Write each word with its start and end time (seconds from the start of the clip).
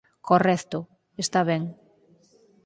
Correcto, 0.29 0.77
está 1.23 1.41
ben. 1.49 1.63